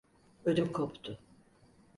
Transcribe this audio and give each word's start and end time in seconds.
Ödüm 0.45 0.71
koptu… 0.71 1.19